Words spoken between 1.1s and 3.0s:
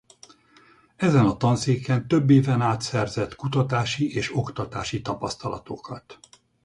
a tanszéken több éven át